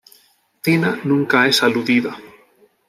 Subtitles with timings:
[0.63, 2.17] Tina nunca es aludida.